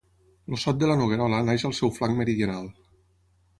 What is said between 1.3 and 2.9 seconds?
neix al seu flanc meridional.